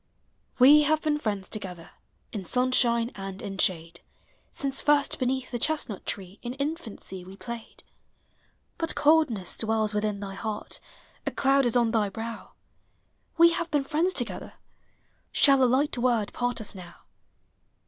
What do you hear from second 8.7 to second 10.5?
But coldness dwells within thy